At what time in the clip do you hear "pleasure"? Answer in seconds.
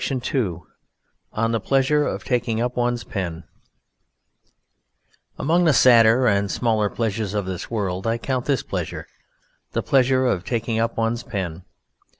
1.59-2.07, 8.63-9.05, 9.83-10.25